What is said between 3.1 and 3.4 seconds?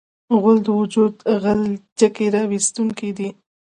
دی.